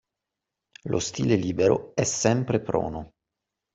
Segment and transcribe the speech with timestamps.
[0.85, 3.11] Lo stile libero è sempre prono